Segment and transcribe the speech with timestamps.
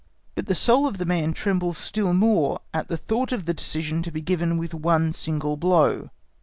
[0.33, 4.01] But the soul of the man trembles still more at the thought of the decision
[4.01, 6.09] to be given with one single blow.